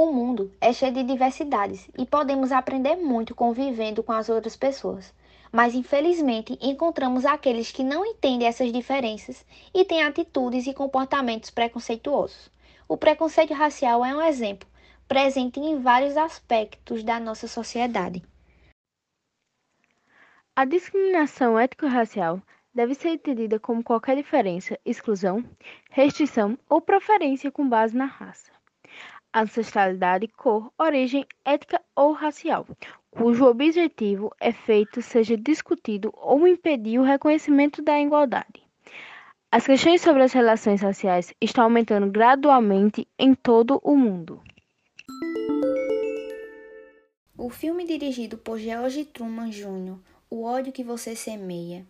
O 0.00 0.12
mundo 0.12 0.52
é 0.60 0.72
cheio 0.72 0.92
de 0.92 1.02
diversidades 1.02 1.90
e 1.98 2.06
podemos 2.06 2.52
aprender 2.52 2.94
muito 2.94 3.34
convivendo 3.34 4.00
com 4.00 4.12
as 4.12 4.28
outras 4.28 4.54
pessoas. 4.54 5.12
Mas 5.50 5.74
infelizmente 5.74 6.56
encontramos 6.62 7.26
aqueles 7.26 7.72
que 7.72 7.82
não 7.82 8.06
entendem 8.06 8.46
essas 8.46 8.72
diferenças 8.72 9.44
e 9.74 9.84
têm 9.84 10.04
atitudes 10.04 10.68
e 10.68 10.72
comportamentos 10.72 11.50
preconceituosos. 11.50 12.48
O 12.86 12.96
preconceito 12.96 13.52
racial 13.52 14.04
é 14.04 14.14
um 14.14 14.22
exemplo, 14.22 14.68
presente 15.08 15.58
em 15.58 15.80
vários 15.80 16.16
aspectos 16.16 17.02
da 17.02 17.18
nossa 17.18 17.48
sociedade. 17.48 18.22
A 20.54 20.64
discriminação 20.64 21.58
étnico-racial 21.58 22.40
deve 22.72 22.94
ser 22.94 23.08
entendida 23.08 23.58
como 23.58 23.82
qualquer 23.82 24.14
diferença, 24.14 24.78
exclusão, 24.84 25.44
restrição 25.90 26.56
ou 26.68 26.80
preferência 26.80 27.50
com 27.50 27.68
base 27.68 27.96
na 27.96 28.04
raça 28.04 28.57
ancestralidade, 29.34 30.28
cor, 30.28 30.72
origem 30.78 31.26
étnica 31.44 31.80
ou 31.94 32.12
racial, 32.12 32.66
cujo 33.10 33.46
objetivo 33.46 34.32
é 34.40 34.52
feito 34.52 35.02
seja 35.02 35.36
discutido 35.36 36.12
ou 36.14 36.46
impedir 36.46 36.98
o 36.98 37.04
reconhecimento 37.04 37.82
da 37.82 38.00
igualdade. 38.00 38.62
As 39.50 39.66
questões 39.66 40.02
sobre 40.02 40.22
as 40.22 40.32
relações 40.32 40.82
raciais 40.82 41.32
estão 41.40 41.64
aumentando 41.64 42.10
gradualmente 42.10 43.08
em 43.18 43.34
todo 43.34 43.80
o 43.82 43.96
mundo. 43.96 44.42
O 47.36 47.48
filme 47.48 47.86
dirigido 47.86 48.36
por 48.36 48.58
George 48.58 49.04
Truman 49.06 49.48
Jr., 49.48 49.96
O 50.30 50.44
ódio 50.44 50.72
que 50.72 50.84
você 50.84 51.16
semeia, 51.16 51.86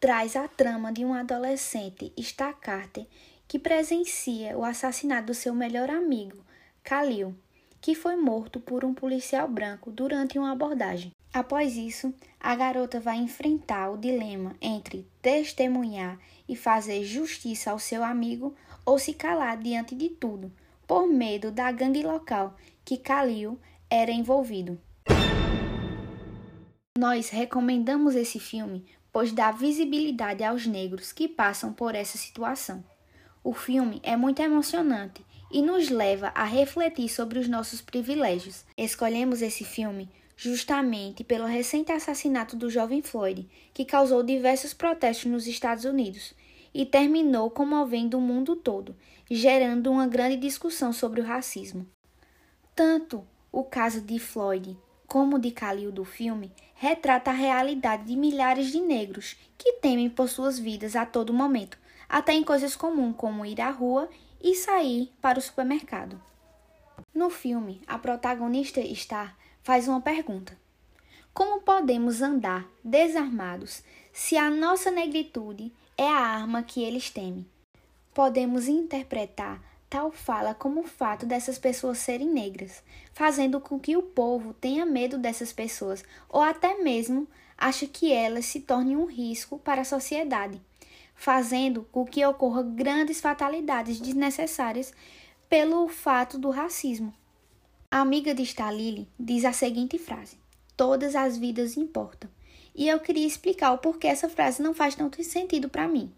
traz 0.00 0.34
a 0.34 0.48
trama 0.48 0.92
de 0.92 1.04
um 1.04 1.14
adolescente, 1.14 2.12
Star 2.18 2.56
Carter, 2.56 3.06
que 3.46 3.60
presencia 3.60 4.58
o 4.58 4.64
assassinato 4.64 5.26
do 5.26 5.34
seu 5.34 5.54
melhor 5.54 5.88
amigo, 5.88 6.45
Khalil, 6.88 7.34
que 7.80 7.96
foi 7.96 8.14
morto 8.14 8.60
por 8.60 8.84
um 8.84 8.94
policial 8.94 9.48
branco 9.48 9.90
durante 9.90 10.38
uma 10.38 10.52
abordagem. 10.52 11.10
Após 11.34 11.76
isso, 11.76 12.14
a 12.38 12.54
garota 12.54 13.00
vai 13.00 13.16
enfrentar 13.16 13.90
o 13.90 13.98
dilema 13.98 14.54
entre 14.60 15.04
testemunhar 15.20 16.16
e 16.48 16.54
fazer 16.54 17.02
justiça 17.02 17.72
ao 17.72 17.78
seu 17.80 18.04
amigo 18.04 18.54
ou 18.84 19.00
se 19.00 19.12
calar 19.12 19.56
diante 19.58 19.96
de 19.96 20.08
tudo, 20.08 20.52
por 20.86 21.08
medo 21.08 21.50
da 21.50 21.72
gangue 21.72 22.04
local 22.04 22.56
que 22.84 22.96
Khalil 22.96 23.58
era 23.90 24.12
envolvido. 24.12 24.78
Nós 26.96 27.28
recomendamos 27.30 28.14
esse 28.14 28.38
filme 28.38 28.86
pois 29.16 29.32
dá 29.32 29.50
visibilidade 29.50 30.44
aos 30.44 30.66
negros 30.66 31.10
que 31.10 31.26
passam 31.26 31.72
por 31.72 31.94
essa 31.94 32.18
situação. 32.18 32.84
O 33.42 33.54
filme 33.54 33.98
é 34.02 34.14
muito 34.14 34.42
emocionante 34.42 35.24
e 35.50 35.62
nos 35.62 35.88
leva 35.88 36.32
a 36.34 36.44
refletir 36.44 37.08
sobre 37.08 37.38
os 37.38 37.48
nossos 37.48 37.80
privilégios. 37.80 38.64
Escolhemos 38.76 39.42
esse 39.42 39.64
filme 39.64 40.08
justamente 40.36 41.24
pelo 41.24 41.46
recente 41.46 41.90
assassinato 41.90 42.56
do 42.56 42.68
jovem 42.68 43.00
Floyd, 43.00 43.48
que 43.72 43.84
causou 43.84 44.22
diversos 44.22 44.74
protestos 44.74 45.30
nos 45.30 45.46
Estados 45.46 45.84
Unidos 45.84 46.34
e 46.74 46.84
terminou 46.84 47.50
comovendo 47.50 48.18
o 48.18 48.20
mundo 48.20 48.54
todo, 48.54 48.94
gerando 49.30 49.90
uma 49.90 50.06
grande 50.06 50.36
discussão 50.36 50.92
sobre 50.92 51.22
o 51.22 51.24
racismo. 51.24 51.86
Tanto 52.74 53.26
o 53.50 53.64
caso 53.64 54.02
de 54.02 54.18
Floyd 54.18 54.76
como 55.06 55.38
de 55.38 55.50
Khalil 55.50 55.90
do 55.90 56.04
filme 56.04 56.52
retrata 56.74 57.30
a 57.30 57.34
realidade 57.34 58.04
de 58.04 58.16
milhares 58.16 58.70
de 58.70 58.80
negros 58.80 59.36
que 59.56 59.74
temem 59.74 60.10
por 60.10 60.28
suas 60.28 60.58
vidas 60.58 60.94
a 60.94 61.06
todo 61.06 61.32
momento, 61.32 61.78
até 62.08 62.32
em 62.32 62.44
coisas 62.44 62.76
comuns 62.76 63.16
como 63.16 63.44
ir 63.44 63.60
à 63.60 63.70
rua 63.70 64.08
e 64.40 64.54
sair 64.54 65.12
para 65.20 65.38
o 65.38 65.42
supermercado. 65.42 66.20
No 67.12 67.30
filme, 67.30 67.80
a 67.86 67.98
protagonista 67.98 68.80
Star 68.94 69.36
faz 69.62 69.88
uma 69.88 70.00
pergunta: 70.00 70.56
Como 71.32 71.60
podemos 71.60 72.22
andar 72.22 72.66
desarmados 72.84 73.82
se 74.12 74.36
a 74.36 74.50
nossa 74.50 74.90
negritude 74.90 75.72
é 75.96 76.08
a 76.08 76.18
arma 76.18 76.62
que 76.62 76.82
eles 76.82 77.10
temem? 77.10 77.46
Podemos 78.14 78.68
interpretar 78.68 79.60
tal 79.88 80.10
fala 80.10 80.54
como 80.54 80.80
o 80.80 80.86
fato 80.86 81.24
dessas 81.26 81.58
pessoas 81.58 81.98
serem 81.98 82.28
negras, 82.28 82.82
fazendo 83.12 83.60
com 83.60 83.78
que 83.78 83.96
o 83.96 84.02
povo 84.02 84.52
tenha 84.54 84.84
medo 84.84 85.16
dessas 85.16 85.52
pessoas 85.52 86.04
ou 86.28 86.42
até 86.42 86.82
mesmo 86.82 87.26
ache 87.56 87.86
que 87.86 88.12
elas 88.12 88.46
se 88.46 88.60
tornem 88.60 88.96
um 88.96 89.06
risco 89.06 89.58
para 89.58 89.82
a 89.82 89.84
sociedade 89.84 90.60
fazendo 91.16 91.88
com 91.90 92.04
que 92.04 92.24
ocorra 92.24 92.62
grandes 92.62 93.20
fatalidades 93.20 93.98
desnecessárias 93.98 94.92
pelo 95.48 95.88
fato 95.88 96.38
do 96.38 96.50
racismo. 96.50 97.12
A 97.90 98.00
amiga 98.00 98.34
de 98.34 98.42
Stalili 98.42 99.08
diz 99.18 99.44
a 99.44 99.52
seguinte 99.52 99.98
frase: 99.98 100.38
Todas 100.76 101.16
as 101.16 101.36
vidas 101.36 101.76
importam. 101.76 102.30
E 102.74 102.86
eu 102.86 103.00
queria 103.00 103.26
explicar 103.26 103.72
o 103.72 103.78
porquê 103.78 104.06
essa 104.06 104.28
frase 104.28 104.62
não 104.62 104.74
faz 104.74 104.94
tanto 104.94 105.22
sentido 105.24 105.68
para 105.68 105.88
mim. 105.88 106.12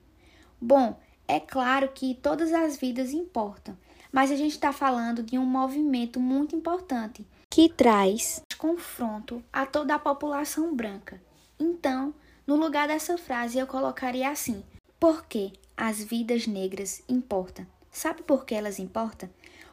Bom, 0.60 0.98
é 1.28 1.38
claro 1.38 1.88
que 1.94 2.14
todas 2.14 2.52
as 2.52 2.76
vidas 2.76 3.12
importam, 3.12 3.78
mas 4.10 4.32
a 4.32 4.36
gente 4.36 4.52
está 4.52 4.72
falando 4.72 5.22
de 5.22 5.38
um 5.38 5.46
movimento 5.46 6.18
muito 6.18 6.56
importante 6.56 7.24
que 7.48 7.68
traz 7.68 8.42
confronto 8.56 9.42
a 9.52 9.64
toda 9.64 9.94
a 9.94 9.98
população 9.98 10.74
branca. 10.74 11.22
Então, 11.60 12.12
no 12.46 12.56
lugar 12.56 12.88
dessa 12.88 13.16
frase, 13.16 13.58
eu 13.58 13.66
colocaria 13.66 14.30
assim: 14.30 14.64
porque 14.98 15.52
as 15.76 16.02
vidas 16.02 16.46
negras 16.46 17.02
importam. 17.08 17.66
Sabe 17.90 18.22
por 18.22 18.44
que 18.44 18.54
elas 18.54 18.78
importam? 18.78 19.30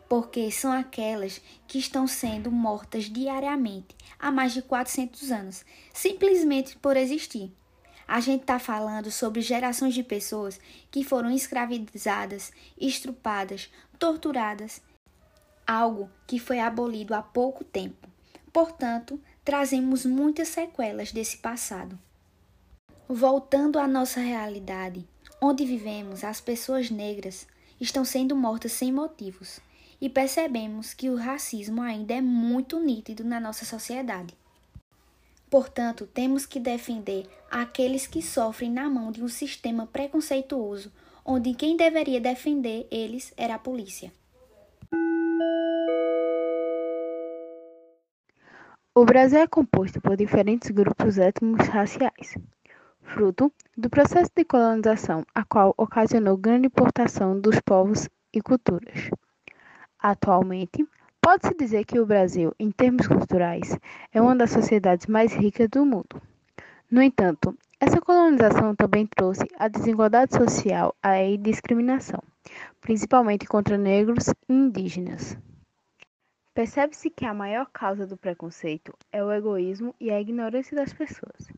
Porque 0.07 0.51
são 0.51 0.71
aquelas 0.71 1.41
que 1.67 1.79
estão 1.79 2.07
sendo 2.07 2.51
mortas 2.51 3.05
diariamente 3.05 3.95
há 4.19 4.31
mais 4.31 4.53
de 4.53 4.61
400 4.61 5.31
anos, 5.31 5.65
simplesmente 5.91 6.77
por 6.77 6.95
existir. 6.95 7.51
A 8.07 8.19
gente 8.19 8.41
está 8.41 8.59
falando 8.59 9.09
sobre 9.09 9.41
gerações 9.41 9.95
de 9.95 10.03
pessoas 10.03 10.59
que 10.91 11.03
foram 11.03 11.31
escravizadas, 11.31 12.51
estrupadas, 12.79 13.71
torturadas, 13.97 14.79
algo 15.65 16.07
que 16.27 16.37
foi 16.37 16.59
abolido 16.59 17.15
há 17.15 17.23
pouco 17.23 17.63
tempo. 17.63 18.07
Portanto, 18.53 19.19
trazemos 19.43 20.05
muitas 20.05 20.49
sequelas 20.49 21.11
desse 21.11 21.37
passado. 21.37 21.97
Voltando 23.07 23.79
à 23.79 23.87
nossa 23.87 24.19
realidade, 24.19 25.07
Onde 25.41 25.65
vivemos, 25.65 26.23
as 26.23 26.39
pessoas 26.39 26.89
negras 26.89 27.45
estão 27.79 28.05
sendo 28.05 28.35
mortas 28.35 28.71
sem 28.71 28.91
motivos 28.91 29.59
e 29.99 30.09
percebemos 30.09 30.93
que 30.93 31.09
o 31.09 31.15
racismo 31.15 31.81
ainda 31.81 32.13
é 32.13 32.21
muito 32.21 32.79
nítido 32.79 33.23
na 33.23 33.39
nossa 33.39 33.65
sociedade. 33.65 34.33
Portanto, 35.49 36.07
temos 36.07 36.45
que 36.45 36.59
defender 36.59 37.27
aqueles 37.49 38.07
que 38.07 38.21
sofrem 38.21 38.71
na 38.71 38.89
mão 38.89 39.11
de 39.11 39.23
um 39.23 39.27
sistema 39.27 39.85
preconceituoso, 39.85 40.91
onde 41.23 41.53
quem 41.53 41.77
deveria 41.77 42.19
defender 42.19 42.87
eles 42.91 43.33
era 43.37 43.55
a 43.55 43.59
polícia. 43.59 44.11
O 48.93 49.03
Brasil 49.03 49.39
é 49.39 49.47
composto 49.47 49.99
por 49.99 50.15
diferentes 50.15 50.69
grupos 50.71 51.17
étnicos 51.17 51.67
raciais, 51.67 52.37
fruto 53.05 53.51
do 53.77 53.89
processo 53.89 54.31
de 54.35 54.43
colonização, 54.43 55.25
a 55.33 55.43
qual 55.45 55.73
ocasionou 55.77 56.35
grande 56.35 56.67
importação 56.67 57.39
dos 57.39 57.59
povos 57.61 58.09
e 58.33 58.41
culturas. 58.41 59.09
Atualmente, 59.99 60.85
pode-se 61.21 61.55
dizer 61.55 61.85
que 61.85 61.99
o 61.99 62.05
Brasil, 62.05 62.53
em 62.59 62.71
termos 62.71 63.07
culturais, 63.07 63.77
é 64.11 64.21
uma 64.21 64.35
das 64.35 64.51
sociedades 64.51 65.07
mais 65.07 65.33
ricas 65.33 65.69
do 65.69 65.85
mundo. 65.85 66.21
No 66.89 67.01
entanto, 67.01 67.57
essa 67.79 68.01
colonização 68.01 68.75
também 68.75 69.05
trouxe 69.07 69.45
a 69.57 69.67
desigualdade 69.67 70.35
social 70.35 70.95
e 71.03 71.37
discriminação, 71.37 72.21
principalmente 72.81 73.45
contra 73.47 73.77
negros 73.77 74.27
e 74.27 74.53
indígenas. 74.53 75.37
Percebe-se 76.53 77.09
que 77.09 77.25
a 77.25 77.33
maior 77.33 77.67
causa 77.71 78.07
do 78.07 78.15
preconceito 78.15 78.93
é 79.11 79.23
o 79.23 79.31
egoísmo 79.31 79.93
e 79.99 80.09
a 80.09 80.21
ignorância 80.21 80.75
das 80.75 80.93
pessoas 80.93 81.49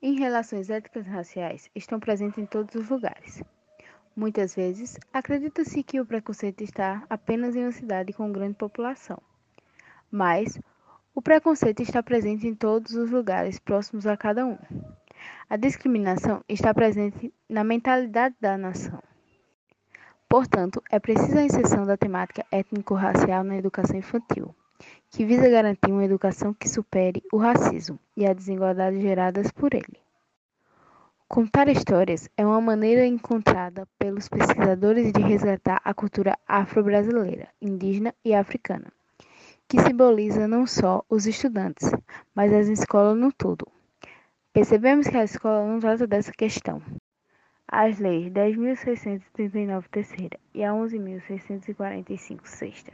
em 0.00 0.18
relações 0.18 0.70
éticas 0.70 1.06
raciais 1.06 1.68
estão 1.74 1.98
presentes 1.98 2.38
em 2.38 2.46
todos 2.46 2.74
os 2.74 2.88
lugares. 2.88 3.42
Muitas 4.14 4.54
vezes, 4.54 4.96
acredita-se 5.12 5.82
que 5.82 6.00
o 6.00 6.06
preconceito 6.06 6.62
está 6.62 7.04
apenas 7.10 7.56
em 7.56 7.62
uma 7.62 7.72
cidade 7.72 8.12
com 8.12 8.30
grande 8.30 8.54
população. 8.54 9.20
Mas 10.10 10.58
o 11.14 11.20
preconceito 11.20 11.82
está 11.82 12.02
presente 12.02 12.46
em 12.46 12.54
todos 12.54 12.94
os 12.94 13.10
lugares 13.10 13.58
próximos 13.58 14.06
a 14.06 14.16
cada 14.16 14.46
um. 14.46 14.58
A 15.50 15.56
discriminação 15.56 16.44
está 16.48 16.72
presente 16.72 17.32
na 17.48 17.64
mentalidade 17.64 18.36
da 18.40 18.56
nação. 18.56 19.02
Portanto, 20.28 20.82
é 20.90 20.98
precisa 20.98 21.40
a 21.40 21.44
inserção 21.44 21.86
da 21.86 21.96
temática 21.96 22.44
étnico-racial 22.52 23.42
na 23.42 23.56
educação 23.56 23.96
infantil 23.96 24.54
que 25.10 25.24
visa 25.24 25.48
garantir 25.48 25.90
uma 25.90 26.04
educação 26.04 26.52
que 26.54 26.68
supere 26.68 27.22
o 27.32 27.36
racismo 27.36 27.98
e 28.16 28.26
a 28.26 28.32
desigualdade 28.32 29.00
geradas 29.00 29.50
por 29.50 29.74
ele. 29.74 29.98
Contar 31.26 31.68
histórias 31.68 32.28
é 32.36 32.46
uma 32.46 32.60
maneira 32.60 33.04
encontrada 33.04 33.86
pelos 33.98 34.28
pesquisadores 34.28 35.12
de 35.12 35.20
resgatar 35.20 35.78
a 35.84 35.92
cultura 35.92 36.38
afro-brasileira, 36.46 37.48
indígena 37.60 38.14
e 38.24 38.34
africana, 38.34 38.90
que 39.68 39.78
simboliza 39.78 40.48
não 40.48 40.66
só 40.66 41.04
os 41.08 41.26
estudantes, 41.26 41.90
mas 42.34 42.50
as 42.52 42.68
escolas 42.68 43.18
no 43.18 43.30
todo. 43.30 43.66
Percebemos 44.54 45.06
que 45.06 45.16
a 45.18 45.24
escola 45.24 45.66
não 45.66 45.78
trata 45.78 46.06
dessa 46.06 46.32
questão. 46.32 46.82
As 47.70 47.98
leis 47.98 48.32
10.639 48.32 49.84
terceira 49.90 50.40
e 50.54 50.64
a 50.64 50.72
11.645 50.72 52.46
sexta, 52.46 52.92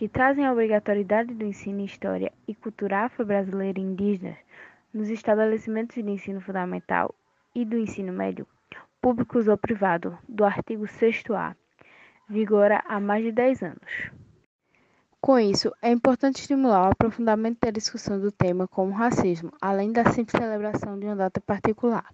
que 0.00 0.08
trazem 0.08 0.46
a 0.46 0.52
obrigatoriedade 0.52 1.34
do 1.34 1.44
ensino 1.44 1.80
em 1.80 1.84
História 1.84 2.32
e 2.48 2.54
Cultura 2.54 3.00
Afro-Brasileira 3.04 3.78
e 3.78 3.82
Indígena 3.82 4.34
nos 4.94 5.10
estabelecimentos 5.10 5.94
de 5.94 6.10
ensino 6.10 6.40
fundamental 6.40 7.14
e 7.54 7.66
do 7.66 7.76
ensino 7.76 8.10
médio, 8.10 8.46
públicos 8.98 9.46
ou 9.46 9.58
privado, 9.58 10.16
do 10.26 10.42
artigo 10.42 10.84
6º-A, 10.84 11.54
vigora 12.26 12.82
há 12.88 12.98
mais 12.98 13.22
de 13.24 13.30
10 13.30 13.62
anos. 13.62 14.10
Com 15.20 15.38
isso, 15.38 15.70
é 15.82 15.90
importante 15.90 16.40
estimular 16.40 16.88
o 16.88 16.92
aprofundamento 16.92 17.58
da 17.60 17.70
discussão 17.70 18.18
do 18.18 18.32
tema 18.32 18.66
como 18.66 18.94
racismo, 18.94 19.52
além 19.60 19.92
da 19.92 20.06
simples 20.06 20.42
celebração 20.42 20.98
de 20.98 21.04
uma 21.04 21.16
data 21.16 21.42
particular. 21.42 22.06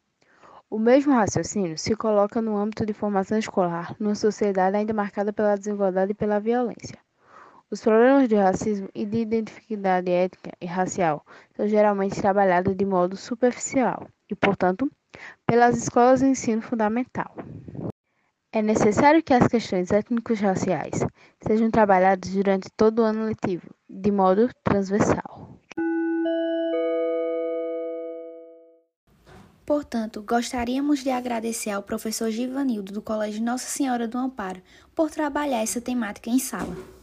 O 0.68 0.76
mesmo 0.76 1.12
raciocínio 1.12 1.78
se 1.78 1.94
coloca 1.94 2.42
no 2.42 2.56
âmbito 2.56 2.84
de 2.84 2.92
formação 2.92 3.38
escolar, 3.38 3.94
numa 4.00 4.16
sociedade 4.16 4.76
ainda 4.76 4.92
marcada 4.92 5.32
pela 5.32 5.54
desigualdade 5.54 6.10
e 6.10 6.16
pela 6.16 6.40
violência. 6.40 7.05
Os 7.68 7.82
problemas 7.82 8.28
de 8.28 8.36
racismo 8.36 8.88
e 8.94 9.04
de 9.04 9.18
identidade 9.18 10.08
étnica 10.08 10.52
e 10.60 10.66
racial 10.66 11.26
são 11.56 11.66
geralmente 11.66 12.20
trabalhados 12.20 12.76
de 12.76 12.84
modo 12.84 13.16
superficial 13.16 14.06
e, 14.30 14.36
portanto, 14.36 14.88
pelas 15.44 15.76
escolas 15.76 16.20
de 16.20 16.26
ensino 16.26 16.62
fundamental. 16.62 17.34
É 18.52 18.62
necessário 18.62 19.20
que 19.20 19.34
as 19.34 19.48
questões 19.48 19.90
étnicos 19.90 20.38
raciais 20.38 21.04
sejam 21.40 21.68
trabalhadas 21.68 22.30
durante 22.30 22.70
todo 22.76 23.00
o 23.00 23.04
ano 23.04 23.24
letivo, 23.24 23.68
de 23.90 24.12
modo 24.12 24.48
transversal. 24.62 25.58
Portanto, 29.66 30.22
gostaríamos 30.22 31.02
de 31.02 31.10
agradecer 31.10 31.70
ao 31.70 31.82
professor 31.82 32.30
Givanildo 32.30 32.92
do 32.92 33.02
Colégio 33.02 33.42
Nossa 33.42 33.66
Senhora 33.66 34.06
do 34.06 34.16
Amparo 34.16 34.62
por 34.94 35.10
trabalhar 35.10 35.64
essa 35.64 35.80
temática 35.80 36.30
em 36.30 36.38
sala. 36.38 36.95